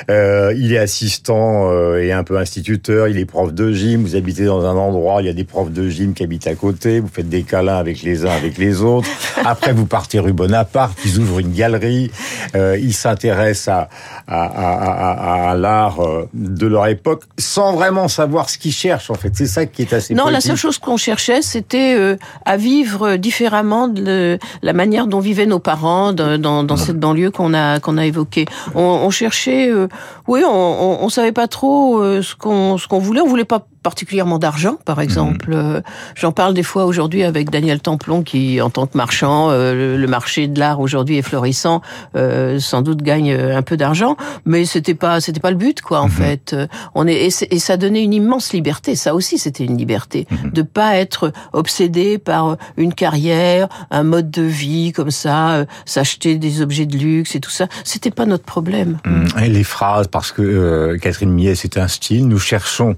Euh, 0.09 0.53
il 0.61 0.73
est 0.73 0.77
assistant 0.77 1.71
euh, 1.71 2.03
et 2.03 2.11
un 2.11 2.23
peu 2.23 2.37
instituteur, 2.37 3.07
il 3.07 3.17
est 3.17 3.25
prof 3.25 3.51
de 3.51 3.73
gym, 3.73 4.03
vous 4.03 4.15
habitez 4.15 4.45
dans 4.45 4.63
un 4.63 4.77
endroit, 4.77 5.23
il 5.23 5.25
y 5.25 5.29
a 5.29 5.33
des 5.33 5.43
profs 5.43 5.71
de 5.71 5.89
gym 5.89 6.13
qui 6.13 6.21
habitent 6.21 6.45
à 6.45 6.53
côté, 6.53 6.99
vous 6.99 7.09
faites 7.11 7.27
des 7.27 7.41
câlins 7.41 7.77
avec 7.77 8.03
les 8.03 8.27
uns, 8.27 8.29
avec 8.29 8.59
les 8.59 8.83
autres. 8.83 9.09
Après, 9.43 9.73
vous 9.73 9.87
partez 9.87 10.19
rue 10.19 10.33
Bonaparte, 10.33 10.99
ils 11.03 11.17
ouvrent 11.17 11.39
une 11.39 11.51
galerie, 11.51 12.11
euh, 12.55 12.77
ils 12.79 12.93
s'intéressent 12.93 13.69
à, 13.69 13.89
à, 14.27 15.47
à, 15.47 15.49
à, 15.49 15.55
l'art 15.55 15.99
euh, 15.99 16.29
de 16.35 16.67
leur 16.67 16.85
époque 16.85 17.23
sans 17.39 17.73
vraiment 17.73 18.07
savoir 18.07 18.47
ce 18.47 18.59
qu'ils 18.59 18.71
cherchent, 18.71 19.09
en 19.09 19.15
fait. 19.15 19.31
C'est 19.33 19.47
ça 19.47 19.65
qui 19.65 19.81
est 19.81 19.93
assez 19.93 20.13
Non, 20.13 20.27
la 20.27 20.41
seule 20.41 20.57
chose 20.57 20.77
qu'on 20.77 20.97
cherchait, 20.97 21.41
c'était 21.41 22.17
à 22.45 22.57
vivre 22.57 23.15
différemment 23.15 23.87
de 23.87 24.37
la 24.61 24.73
manière 24.73 25.07
dont 25.07 25.19
vivaient 25.21 25.47
nos 25.47 25.59
parents 25.59 26.13
dans, 26.13 26.37
dans, 26.37 26.77
cette 26.77 26.99
banlieue 26.99 27.31
qu'on 27.31 27.55
a, 27.55 27.79
qu'on 27.79 27.97
a 27.97 28.05
évoquée. 28.05 28.45
On, 28.75 28.81
on 28.81 29.09
cherchait, 29.09 29.71
oui, 30.27 30.43
on, 30.45 30.50
on, 30.51 31.09
savait 31.09 31.31
pas 31.31 31.47
trop 31.47 31.99
euh, 31.99 32.21
ce 32.21 32.35
qu'on 32.35 32.77
ce 32.77 32.87
qu'on 32.87 32.99
voulait. 32.99 33.21
On 33.21 33.27
voulait 33.27 33.45
pas 33.45 33.67
particulièrement 33.83 34.37
d'argent, 34.37 34.77
par 34.85 34.97
mhm. 34.97 35.03
exemple. 35.03 35.49
Euh, 35.53 35.81
j'en 36.15 36.31
parle 36.31 36.53
des 36.53 36.63
fois 36.63 36.85
aujourd'hui 36.85 37.23
avec 37.23 37.49
Daniel 37.49 37.81
Templon, 37.81 38.23
qui, 38.23 38.61
en 38.61 38.69
tant 38.69 38.85
que 38.87 38.97
marchand, 38.97 39.49
euh, 39.49 39.97
le 39.97 40.07
marché 40.07 40.47
de 40.47 40.59
l'art 40.59 40.79
aujourd'hui 40.79 41.17
est 41.17 41.23
florissant, 41.23 41.81
euh, 42.15 42.59
sans 42.59 42.81
doute 42.81 43.01
gagne 43.01 43.33
un 43.33 43.61
peu 43.61 43.77
d'argent, 43.77 44.17
mais 44.45 44.65
c'était 44.65 44.93
pas, 44.93 45.19
c'était 45.19 45.39
pas 45.39 45.51
le 45.51 45.57
but, 45.57 45.81
quoi, 45.81 46.01
en 46.01 46.05
mhm. 46.05 46.11
fait. 46.11 46.55
On 46.95 47.07
est, 47.07 47.27
et, 47.51 47.59
ça 47.59 47.77
donnait 47.77 48.03
une 48.03 48.13
immense 48.13 48.53
liberté. 48.53 48.95
Ça 48.95 49.15
aussi, 49.15 49.37
c'était 49.37 49.65
une 49.65 49.77
liberté 49.77 50.27
mhm. 50.29 50.51
de 50.51 50.61
pas 50.61 50.95
être 50.95 51.31
obsédé 51.53 52.17
par 52.17 52.57
une 52.77 52.93
carrière, 52.93 53.67
un 53.89 54.03
mode 54.03 54.29
de 54.29 54.43
vie 54.43 54.91
comme 54.91 55.11
ça, 55.11 55.65
s'acheter 55.85 56.37
des 56.37 56.61
objets 56.61 56.85
de 56.85 56.97
luxe 56.97 57.35
et 57.35 57.39
tout 57.39 57.49
ça. 57.49 57.67
C'était 57.83 58.11
pas 58.11 58.25
notre 58.25 58.43
problème. 58.43 58.97
Et 59.41 59.49
les 59.49 59.63
phrases, 59.63 60.07
parce 60.07 60.31
que 60.31 60.97
Catherine 61.01 61.31
Millet, 61.31 61.55
c'est 61.55 61.77
un 61.77 61.87
style. 61.87 62.27
Nous 62.27 62.39
cherchons. 62.39 62.95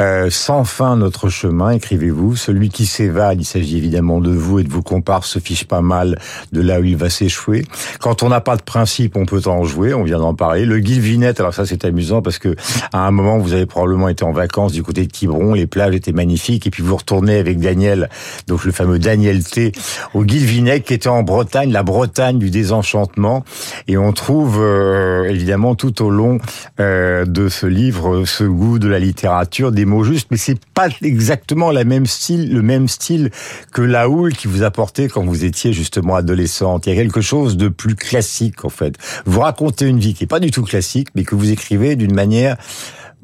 Euh, 0.00 0.07
sans 0.30 0.64
fin 0.64 0.96
notre 0.96 1.28
chemin, 1.28 1.70
écrivez-vous. 1.70 2.36
Celui 2.36 2.68
qui 2.68 2.86
s'évade, 2.86 3.40
il 3.40 3.44
s'agit 3.44 3.76
évidemment 3.76 4.20
de 4.20 4.30
vous 4.30 4.58
et 4.58 4.64
de 4.64 4.70
vos 4.70 4.82
comparses, 4.82 5.28
se 5.30 5.38
fiche 5.38 5.64
pas 5.64 5.80
mal 5.80 6.18
de 6.52 6.60
là 6.60 6.80
où 6.80 6.84
il 6.84 6.96
va 6.96 7.10
s'échouer. 7.10 7.64
Quand 8.00 8.22
on 8.22 8.28
n'a 8.28 8.40
pas 8.40 8.56
de 8.56 8.62
principe, 8.62 9.16
on 9.16 9.26
peut 9.26 9.42
en 9.46 9.64
jouer, 9.64 9.94
on 9.94 10.04
vient 10.04 10.18
d'en 10.18 10.34
parler. 10.34 10.64
Le 10.64 10.78
Guilvinette, 10.78 11.40
alors 11.40 11.54
ça 11.54 11.66
c'est 11.66 11.84
amusant 11.84 12.22
parce 12.22 12.38
que 12.38 12.54
à 12.92 13.06
un 13.06 13.10
moment 13.10 13.38
vous 13.38 13.52
avez 13.52 13.66
probablement 13.66 14.08
été 14.08 14.24
en 14.24 14.32
vacances 14.32 14.72
du 14.72 14.82
côté 14.82 15.06
de 15.06 15.12
Quiberon, 15.12 15.54
les 15.54 15.66
plages 15.66 15.94
étaient 15.94 16.12
magnifiques 16.12 16.66
et 16.66 16.70
puis 16.70 16.82
vous 16.82 16.96
retournez 16.96 17.38
avec 17.38 17.60
Daniel, 17.60 18.08
donc 18.46 18.64
le 18.64 18.72
fameux 18.72 18.98
Daniel 18.98 19.44
T, 19.44 19.72
au 20.14 20.24
Guilvinec 20.24 20.84
qui 20.84 20.94
était 20.94 21.08
en 21.08 21.22
Bretagne, 21.22 21.72
la 21.72 21.82
Bretagne 21.82 22.38
du 22.38 22.50
désenchantement 22.50 23.44
et 23.86 23.96
on 23.96 24.12
trouve 24.12 24.58
euh, 24.60 25.24
évidemment 25.24 25.74
tout 25.74 26.02
au 26.02 26.10
long 26.10 26.38
euh, 26.80 27.24
de 27.24 27.48
ce 27.48 27.66
livre 27.66 28.24
ce 28.24 28.44
goût 28.44 28.78
de 28.78 28.88
la 28.88 28.98
littérature, 28.98 29.72
des 29.72 29.84
mots 29.84 29.97
juste, 30.04 30.28
mais 30.30 30.36
c'est 30.36 30.58
pas 30.74 30.88
exactement 31.02 31.70
la 31.70 31.84
même 31.84 32.06
style, 32.06 32.52
le 32.52 32.62
même 32.62 32.88
style 32.88 33.30
que 33.72 33.82
la 33.82 34.08
houle 34.08 34.34
qui 34.34 34.48
vous 34.48 34.62
apportait 34.62 35.08
quand 35.08 35.24
vous 35.24 35.44
étiez 35.44 35.72
justement 35.72 36.16
adolescente. 36.16 36.86
Il 36.86 36.94
y 36.94 36.98
a 36.98 37.02
quelque 37.02 37.20
chose 37.20 37.56
de 37.56 37.68
plus 37.68 37.94
classique 37.94 38.64
en 38.64 38.68
fait. 38.68 38.96
Vous 39.26 39.40
racontez 39.40 39.86
une 39.86 39.98
vie 39.98 40.14
qui 40.14 40.24
est 40.24 40.28
pas 40.28 40.40
du 40.40 40.50
tout 40.50 40.62
classique, 40.62 41.08
mais 41.14 41.24
que 41.24 41.34
vous 41.34 41.50
écrivez 41.50 41.96
d'une 41.96 42.14
manière 42.14 42.56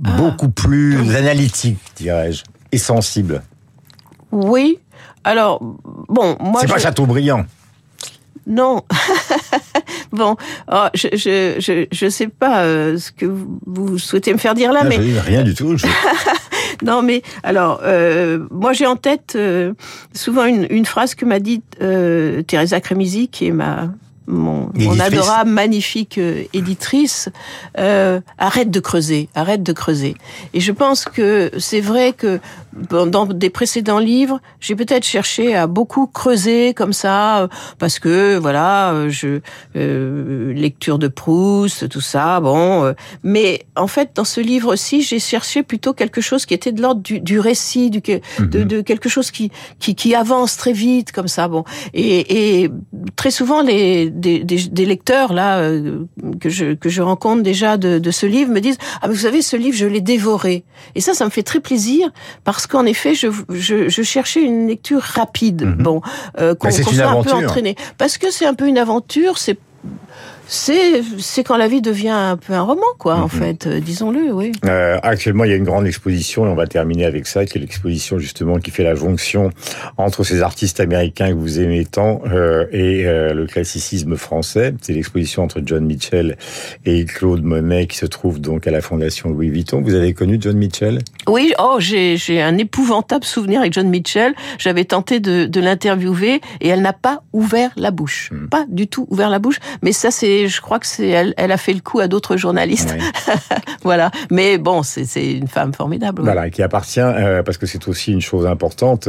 ah. 0.04 0.10
beaucoup 0.16 0.50
plus 0.50 1.14
analytique, 1.14 1.78
dirais-je, 1.96 2.42
et 2.72 2.78
sensible. 2.78 3.42
Oui. 4.32 4.78
Alors, 5.22 5.60
bon, 6.08 6.36
moi. 6.40 6.60
C'est 6.60 6.68
pas 6.68 6.78
Chateaubriand. 6.78 7.46
Non. 8.46 8.82
bon, 10.12 10.36
oh, 10.70 10.86
je, 10.94 11.08
je, 11.12 11.54
je, 11.58 11.86
je, 11.90 12.08
sais 12.10 12.28
pas 12.28 12.64
euh, 12.64 12.98
ce 12.98 13.10
que 13.10 13.24
vous 13.24 13.98
souhaitez 13.98 14.32
me 14.34 14.38
faire 14.38 14.54
dire 14.54 14.72
là, 14.72 14.84
mais 14.84 14.98
rien 14.98 15.42
du 15.42 15.54
tout. 15.54 15.76
non, 16.82 17.02
mais 17.02 17.22
alors, 17.42 17.80
euh, 17.82 18.46
moi 18.50 18.72
j'ai 18.72 18.86
en 18.86 18.96
tête 18.96 19.34
euh, 19.36 19.74
souvent 20.12 20.44
une, 20.44 20.84
phrase 20.84 21.14
que 21.14 21.24
m'a 21.24 21.40
dite 21.40 21.64
euh, 21.80 22.42
Teresa 22.42 22.80
Cremisi, 22.80 23.28
qui 23.28 23.46
est 23.46 23.52
ma 23.52 23.90
mon, 24.26 24.70
mon 24.74 25.00
adorable, 25.00 25.50
magnifique 25.50 26.18
euh, 26.18 26.44
éditrice, 26.52 27.28
euh, 27.78 28.20
arrête 28.38 28.70
de 28.70 28.80
creuser, 28.80 29.28
arrête 29.34 29.62
de 29.62 29.72
creuser. 29.72 30.14
Et 30.54 30.60
je 30.60 30.72
pense 30.72 31.04
que 31.04 31.50
c'est 31.58 31.80
vrai 31.80 32.12
que 32.12 32.40
dans 32.74 33.26
des 33.26 33.50
précédents 33.50 33.98
livres, 33.98 34.40
j'ai 34.60 34.74
peut-être 34.74 35.04
cherché 35.04 35.54
à 35.54 35.66
beaucoup 35.66 36.06
creuser 36.06 36.74
comme 36.74 36.92
ça, 36.92 37.42
euh, 37.42 37.48
parce 37.78 37.98
que 37.98 38.36
voilà, 38.36 38.92
euh, 38.92 39.08
je 39.08 39.40
euh, 39.76 40.52
lecture 40.52 40.98
de 40.98 41.08
Proust, 41.08 41.88
tout 41.88 42.00
ça, 42.00 42.40
bon. 42.40 42.94
mais 43.22 43.64
en 43.76 43.86
fait, 43.86 44.10
dans 44.14 44.24
ce 44.24 44.40
livre-ci, 44.40 45.02
j'ai 45.02 45.18
cherché 45.18 45.62
plutôt 45.62 45.92
quelque 45.92 46.20
chose 46.20 46.46
qui 46.46 46.54
était 46.54 46.72
de 46.72 46.82
l'ordre 46.82 47.02
du, 47.02 47.20
du, 47.20 47.38
récit, 47.38 47.90
du, 47.90 48.00
de, 48.00 48.20
mhm. 48.40 48.64
de, 48.64 48.80
quelque 48.80 49.08
chose 49.08 49.30
qui, 49.30 49.50
qui, 49.78 49.94
qui 49.94 50.14
avance 50.14 50.56
très 50.56 50.72
vite, 50.72 51.12
comme 51.12 51.28
ça, 51.28 51.48
bon. 51.48 51.64
Et, 51.92 52.62
et 52.64 52.70
très 53.16 53.30
souvent, 53.30 53.62
les 53.62 54.12
des, 54.14 54.44
des, 54.44 54.68
des 54.68 54.86
lecteurs 54.86 55.32
là 55.32 55.70
que 56.40 56.48
je 56.48 56.74
que 56.74 56.88
je 56.88 57.02
rencontre 57.02 57.42
déjà 57.42 57.76
de, 57.76 57.98
de 57.98 58.10
ce 58.10 58.26
livre 58.26 58.50
me 58.50 58.60
disent 58.60 58.78
ah 59.02 59.08
mais 59.08 59.14
vous 59.14 59.20
savez 59.20 59.42
ce 59.42 59.56
livre 59.56 59.76
je 59.76 59.86
l'ai 59.86 60.00
dévoré. 60.00 60.64
Et 60.94 61.00
ça, 61.00 61.14
ça 61.14 61.24
me 61.24 61.30
fait 61.30 61.42
très 61.42 61.60
plaisir 61.60 62.10
parce 62.44 62.66
qu'en 62.66 62.86
effet, 62.86 63.14
je, 63.14 63.28
je, 63.50 63.88
je, 63.88 64.02
cherchais 64.02 64.42
une 64.42 64.68
lecture 64.68 65.00
rapide, 65.00 65.64
mhm. 65.64 65.82
bon, 65.82 66.00
euh, 66.38 66.54
qu'on 66.54 66.70
soit 66.70 67.06
un 67.06 67.22
peu 67.22 67.32
entraîné. 67.32 67.74
Parce 67.98 68.18
que 68.18 68.30
c'est 68.30 68.46
un 68.46 68.54
peu 68.54 68.68
une 68.68 68.78
aventure, 68.78 69.38
c'est 69.38 69.58
c'est 70.46 71.02
c'est 71.18 71.44
quand 71.44 71.56
la 71.56 71.68
vie 71.68 71.80
devient 71.80 72.08
un 72.08 72.36
peu 72.36 72.52
un 72.52 72.62
roman, 72.62 72.82
quoi, 72.98 73.16
en 73.16 73.24
mhm. 73.24 73.28
fait, 73.28 73.66
euh, 73.66 73.80
disons-le, 73.80 74.32
oui. 74.32 74.52
Euh, 74.64 74.98
actuellement, 75.02 75.44
il 75.44 75.50
y 75.50 75.52
a 75.52 75.56
une 75.56 75.64
grande 75.64 75.86
exposition, 75.86 76.46
et 76.46 76.48
on 76.48 76.54
va 76.54 76.66
terminer 76.66 77.04
avec 77.04 77.26
ça, 77.26 77.44
qui 77.44 77.58
est 77.58 77.60
l'exposition 77.60 78.18
justement 78.18 78.58
qui 78.58 78.70
fait 78.70 78.84
la 78.84 78.94
jonction 78.94 79.50
entre 79.96 80.24
ces 80.24 80.42
artistes 80.42 80.80
américains 80.80 81.28
que 81.28 81.38
vous 81.38 81.60
aimez 81.60 81.84
tant 81.84 82.22
euh, 82.26 82.66
et 82.72 83.04
le 83.04 83.46
classicisme 83.46 84.16
français. 84.16 84.74
C'est 84.80 84.92
l'exposition 84.92 85.42
entre 85.42 85.60
John 85.64 85.84
Mitchell 85.84 86.36
et 86.84 87.04
Claude 87.04 87.42
Monet 87.42 87.86
qui 87.86 87.96
se 87.96 88.06
trouve 88.06 88.40
donc 88.40 88.66
à 88.66 88.70
la 88.70 88.80
Fondation 88.80 89.30
Louis 89.30 89.50
Vuitton. 89.50 89.82
Vous 89.82 89.94
avez 89.94 90.14
connu 90.14 90.38
John 90.40 90.56
Mitchell? 90.56 90.98
Oui, 91.28 91.52
oh, 91.58 91.76
j'ai 91.78 92.42
un 92.42 92.58
épouvantable 92.58 93.24
souvenir 93.24 93.60
avec 93.60 93.72
John 93.72 93.88
Mitchell. 93.88 94.34
J'avais 94.58 94.84
tenté 94.84 95.20
de, 95.20 95.46
de 95.46 95.60
l'interviewer 95.60 96.40
et 96.60 96.68
elle 96.68 96.82
n'a 96.82 96.92
pas 96.92 97.22
ouvert 97.32 97.70
la 97.76 97.90
bouche, 97.90 98.30
hmm. 98.32 98.48
pas 98.48 98.64
du 98.68 98.86
tout 98.86 99.06
ouvert 99.10 99.30
la 99.30 99.38
bouche. 99.38 99.58
Mais 99.82 99.92
ça, 99.92 100.10
c'est 100.10 100.33
je 100.48 100.60
crois 100.60 100.78
que 100.78 100.86
c'est 100.86 101.08
elle, 101.08 101.34
elle 101.36 101.52
a 101.52 101.56
fait 101.56 101.72
le 101.72 101.80
coup 101.80 102.00
à 102.00 102.08
d'autres 102.08 102.36
journalistes. 102.36 102.94
voilà. 103.82 104.10
Mais 104.30 104.58
bon, 104.58 104.82
c'est 104.82 105.32
une 105.32 105.48
femme 105.48 105.72
formidable. 105.72 106.22
Voilà, 106.22 106.50
qui 106.50 106.62
appartient 106.62 107.00
euh, 107.00 107.42
parce 107.42 107.58
que 107.58 107.66
c'est 107.66 107.86
aussi 107.88 108.12
une 108.12 108.20
chose 108.20 108.46
importante. 108.46 109.08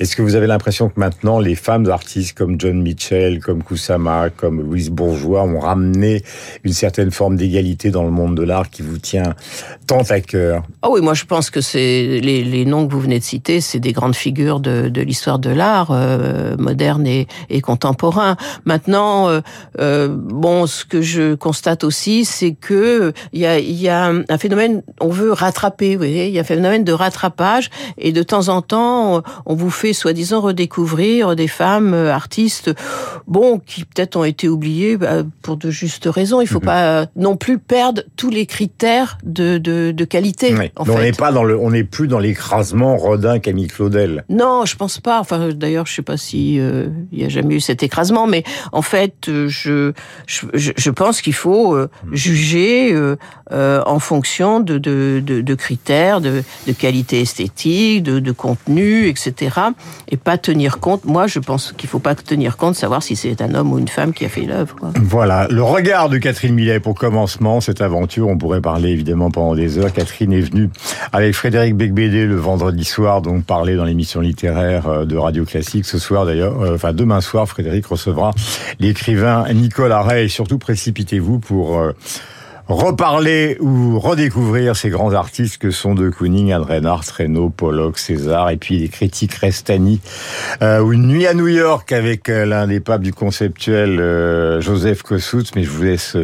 Est-ce 0.00 0.16
que 0.16 0.22
vous 0.22 0.34
avez 0.34 0.46
l'impression 0.46 0.88
que 0.88 0.98
maintenant 0.98 1.40
les 1.40 1.54
femmes 1.54 1.88
artistes 1.90 2.36
comme 2.36 2.60
John 2.60 2.80
Mitchell, 2.82 3.40
comme 3.40 3.62
Kusama, 3.62 4.30
comme 4.30 4.60
Louise 4.60 4.90
Bourgeois 4.90 5.42
ont 5.42 5.58
ramené 5.58 6.22
une 6.64 6.72
certaine 6.72 7.10
forme 7.10 7.36
d'égalité 7.36 7.90
dans 7.90 8.04
le 8.04 8.10
monde 8.10 8.36
de 8.36 8.42
l'art 8.42 8.70
qui 8.70 8.82
vous 8.82 8.98
tient 8.98 9.34
tant 9.86 10.02
à 10.02 10.20
cœur? 10.20 10.62
Oh 10.82 10.90
oui, 10.92 11.00
moi 11.00 11.14
je 11.14 11.24
pense 11.24 11.50
que 11.50 11.60
c'est 11.60 12.20
les, 12.20 12.44
les, 12.44 12.64
noms 12.64 12.86
que 12.86 12.92
vous 12.92 13.00
venez 13.00 13.18
de 13.18 13.24
citer, 13.24 13.60
c'est 13.60 13.80
des 13.80 13.92
grandes 13.92 14.16
figures 14.16 14.60
de, 14.60 14.90
l'histoire 15.00 15.38
de 15.38 15.50
l'art 15.50 15.90
euh, 15.90 16.56
moderne 16.58 17.06
et, 17.06 17.26
et, 17.50 17.60
contemporain. 17.60 18.36
Maintenant, 18.64 19.28
euh, 19.28 19.40
euh 19.78 20.08
ce 20.64 20.86
que 20.86 21.02
je 21.02 21.34
constate 21.34 21.84
aussi, 21.84 22.24
c'est 22.24 22.52
que 22.52 23.12
il 23.34 23.40
y 23.40 23.46
a, 23.46 23.58
y 23.58 23.88
a, 23.88 24.06
un 24.06 24.38
phénomène, 24.38 24.82
on 25.00 25.08
veut 25.08 25.32
rattraper, 25.32 25.92
vous 25.92 25.98
voyez, 25.98 26.28
il 26.28 26.32
y 26.32 26.38
a 26.38 26.40
un 26.40 26.44
phénomène 26.44 26.84
de 26.84 26.92
rattrapage, 26.92 27.68
et 27.98 28.12
de 28.12 28.22
temps 28.22 28.48
en 28.48 28.62
temps, 28.62 29.22
on 29.44 29.54
vous 29.54 29.70
fait 29.70 29.92
soi-disant 29.92 30.40
redécouvrir 30.40 31.36
des 31.36 31.48
femmes 31.48 31.92
euh, 31.92 32.12
artistes, 32.12 32.70
bon, 33.26 33.58
qui 33.58 33.84
peut-être 33.84 34.16
ont 34.16 34.24
été 34.24 34.48
oubliées 34.48 34.96
bah, 34.96 35.24
pour 35.42 35.56
de 35.58 35.70
justes 35.70 36.06
raisons. 36.06 36.40
Il 36.40 36.46
faut 36.46 36.60
mhm. 36.60 36.64
pas 36.64 37.06
non 37.16 37.36
plus 37.36 37.58
perdre 37.58 38.02
tous 38.16 38.30
les 38.30 38.46
critères 38.46 39.18
de, 39.24 39.58
de, 39.58 39.92
de 39.92 40.04
qualité. 40.04 40.54
on 40.76 40.98
n'est 40.98 41.12
pas 41.12 41.32
dans 41.32 41.44
le, 41.44 41.58
on 41.58 41.70
n'est 41.70 41.84
plus 41.84 42.08
dans 42.08 42.18
l'écrasement 42.18 42.96
Rodin 42.96 43.38
Camille 43.38 43.66
Claudel. 43.66 44.24
Non, 44.28 44.64
je 44.64 44.76
pense 44.76 45.00
pas. 45.00 45.20
Enfin, 45.20 45.50
d'ailleurs, 45.52 45.86
je 45.86 45.94
sais 45.94 46.02
pas 46.02 46.16
si 46.16 46.58
euh, 46.58 46.88
il 47.12 47.20
y 47.20 47.24
a 47.24 47.28
jamais 47.28 47.56
eu 47.56 47.60
cet 47.60 47.82
écrasement, 47.82 48.26
mais 48.26 48.44
en 48.72 48.82
fait, 48.82 49.26
je, 49.26 49.92
je 50.26 50.45
je, 50.54 50.90
pense 50.90 51.20
qu'il 51.20 51.34
faut 51.34 51.74
euh, 51.74 51.88
juger 52.12 52.92
euh, 52.92 53.16
euh, 53.52 53.82
en 53.86 53.98
fonction 53.98 54.60
de, 54.60 54.78
de, 54.78 55.20
de, 55.20 55.54
critères 55.54 56.20
de, 56.20 56.42
de, 56.66 56.72
qualité 56.72 57.20
esthétique, 57.20 58.02
de, 58.02 58.18
de, 58.18 58.32
contenu, 58.32 59.08
etc. 59.08 59.56
Et 60.08 60.16
pas 60.16 60.38
tenir 60.38 60.78
compte. 60.78 61.04
Moi, 61.04 61.26
je 61.26 61.38
pense 61.38 61.72
qu'il 61.76 61.88
faut 61.88 61.98
pas 61.98 62.14
tenir 62.14 62.56
compte, 62.56 62.74
savoir 62.74 63.02
si 63.02 63.16
c'est 63.16 63.40
un 63.40 63.54
homme 63.54 63.72
ou 63.72 63.78
une 63.78 63.88
femme 63.88 64.12
qui 64.12 64.24
a 64.24 64.28
fait 64.28 64.42
l'œuvre. 64.42 64.76
Voilà, 65.00 65.48
le 65.48 65.62
regard 65.62 66.08
de 66.08 66.18
Catherine 66.18 66.54
Millet 66.54 66.80
pour 66.80 66.94
commencement 66.94 67.60
cette 67.60 67.80
aventure. 67.80 68.28
On 68.28 68.38
pourrait 68.38 68.60
parler 68.60 68.90
évidemment 68.90 69.30
pendant 69.30 69.54
des 69.54 69.78
heures. 69.78 69.92
Catherine 69.92 70.32
est 70.32 70.40
venue 70.40 70.70
avec 71.12 71.34
Frédéric 71.34 71.76
Becbédé 71.76 72.26
le 72.26 72.36
vendredi 72.36 72.84
soir, 72.84 73.22
donc 73.22 73.44
parler 73.44 73.76
dans 73.76 73.84
l'émission 73.84 74.20
littéraire 74.20 75.06
de 75.06 75.16
Radio 75.16 75.44
Classique. 75.44 75.86
Ce 75.86 75.98
soir 75.98 76.26
d'ailleurs, 76.26 76.56
enfin 76.74 76.92
demain 76.92 77.20
soir, 77.20 77.48
Frédéric 77.48 77.86
recevra 77.86 78.32
l'écrivain 78.78 79.44
Nicolas 79.52 80.02
Rey 80.02 80.28
surtout 80.36 80.58
précipitez-vous 80.58 81.38
pour 81.38 81.78
euh, 81.78 81.92
reparler 82.68 83.56
ou 83.58 83.98
redécouvrir 83.98 84.76
ces 84.76 84.90
grands 84.90 85.14
artistes 85.14 85.56
que 85.56 85.70
sont 85.70 85.94
De 85.94 86.10
Kooning, 86.10 86.52
Adrenard, 86.52 87.04
Reynaud, 87.16 87.48
Pollock, 87.48 87.96
César, 87.96 88.50
et 88.50 88.58
puis 88.58 88.78
les 88.80 88.88
critiques 88.88 89.32
Restani, 89.32 89.98
euh, 90.60 90.80
ou 90.80 90.92
une 90.92 91.06
nuit 91.06 91.26
à 91.26 91.32
New 91.32 91.48
York 91.48 91.90
avec 91.90 92.28
euh, 92.28 92.44
l'un 92.44 92.66
des 92.66 92.80
papes 92.80 93.00
du 93.00 93.14
conceptuel 93.14 93.96
Joseph 94.60 95.02
Kossutz, 95.02 95.52
mais 95.56 95.64
je 95.64 95.70
vous 95.70 95.84
laisse 95.84 96.18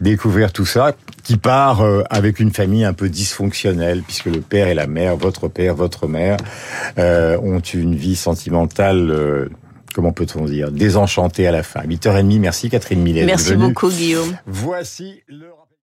découvrir 0.00 0.52
tout 0.52 0.64
ça, 0.64 0.94
qui 1.22 1.36
part 1.36 1.84
avec 2.08 2.40
une 2.40 2.50
famille 2.50 2.84
un 2.84 2.94
peu 2.94 3.10
dysfonctionnelle, 3.10 4.00
puisque 4.00 4.26
le 4.26 4.40
père 4.40 4.68
et 4.68 4.74
la 4.74 4.86
mère, 4.86 5.16
votre 5.16 5.48
père, 5.48 5.74
votre 5.74 6.06
mère, 6.06 6.38
ont 6.96 7.60
une 7.60 7.94
vie 7.94 8.16
sentimentale 8.16 9.50
comment 9.94 10.12
peut-on 10.12 10.44
dire, 10.44 10.70
désenchanté 10.70 11.46
à 11.46 11.52
la 11.52 11.62
fin. 11.62 11.82
8h30, 11.82 12.38
merci 12.38 12.70
Catherine 12.70 13.00
Millet. 13.02 13.24
Merci 13.24 13.54
beaucoup 13.54 13.88
Guillaume. 13.88 14.36
Voici 14.46 15.22
le... 15.28 15.46